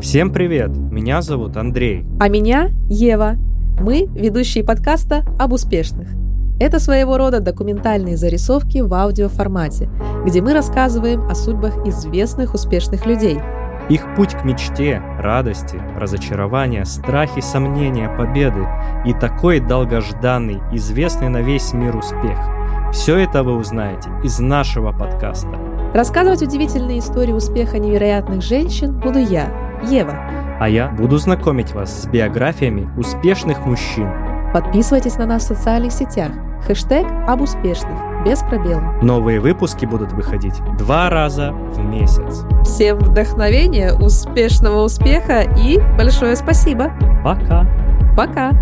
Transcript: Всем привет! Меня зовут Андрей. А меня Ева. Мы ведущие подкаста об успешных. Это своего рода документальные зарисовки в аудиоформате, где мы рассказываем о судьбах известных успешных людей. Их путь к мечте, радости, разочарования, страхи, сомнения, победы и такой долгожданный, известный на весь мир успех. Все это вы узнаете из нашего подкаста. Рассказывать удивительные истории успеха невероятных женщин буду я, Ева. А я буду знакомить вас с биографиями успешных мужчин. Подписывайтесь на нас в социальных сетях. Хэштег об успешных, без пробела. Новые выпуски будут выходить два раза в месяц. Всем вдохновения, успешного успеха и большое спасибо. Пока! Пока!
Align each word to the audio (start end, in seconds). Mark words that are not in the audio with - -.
Всем 0.00 0.32
привет! 0.32 0.70
Меня 0.76 1.22
зовут 1.22 1.56
Андрей. 1.56 2.04
А 2.18 2.28
меня 2.28 2.70
Ева. 2.88 3.36
Мы 3.80 4.08
ведущие 4.14 4.64
подкаста 4.64 5.24
об 5.38 5.52
успешных. 5.52 6.08
Это 6.58 6.80
своего 6.80 7.16
рода 7.16 7.40
документальные 7.40 8.16
зарисовки 8.16 8.78
в 8.78 8.92
аудиоформате, 8.92 9.88
где 10.26 10.42
мы 10.42 10.52
рассказываем 10.52 11.22
о 11.28 11.34
судьбах 11.34 11.86
известных 11.86 12.54
успешных 12.54 13.06
людей. 13.06 13.38
Их 13.88 14.02
путь 14.16 14.32
к 14.32 14.44
мечте, 14.44 15.00
радости, 15.18 15.80
разочарования, 15.98 16.84
страхи, 16.84 17.40
сомнения, 17.40 18.08
победы 18.08 18.66
и 19.06 19.12
такой 19.12 19.60
долгожданный, 19.60 20.60
известный 20.72 21.28
на 21.28 21.40
весь 21.40 21.72
мир 21.72 21.96
успех. 21.96 22.38
Все 22.92 23.16
это 23.18 23.42
вы 23.42 23.56
узнаете 23.56 24.10
из 24.22 24.38
нашего 24.38 24.92
подкаста. 24.92 25.58
Рассказывать 25.92 26.42
удивительные 26.42 26.98
истории 26.98 27.32
успеха 27.32 27.78
невероятных 27.78 28.42
женщин 28.42 28.98
буду 28.98 29.18
я, 29.20 29.63
Ева. 29.88 30.14
А 30.60 30.68
я 30.68 30.88
буду 30.88 31.18
знакомить 31.18 31.72
вас 31.72 32.02
с 32.02 32.06
биографиями 32.06 32.88
успешных 32.96 33.66
мужчин. 33.66 34.08
Подписывайтесь 34.52 35.16
на 35.16 35.26
нас 35.26 35.44
в 35.44 35.46
социальных 35.46 35.92
сетях. 35.92 36.30
Хэштег 36.66 37.06
об 37.26 37.42
успешных, 37.42 37.98
без 38.24 38.40
пробела. 38.40 38.94
Новые 39.02 39.40
выпуски 39.40 39.84
будут 39.84 40.12
выходить 40.12 40.54
два 40.78 41.10
раза 41.10 41.52
в 41.52 41.78
месяц. 41.84 42.44
Всем 42.62 42.98
вдохновения, 42.98 43.92
успешного 43.92 44.84
успеха 44.84 45.42
и 45.58 45.78
большое 45.98 46.36
спасибо. 46.36 46.92
Пока! 47.22 47.66
Пока! 48.16 48.52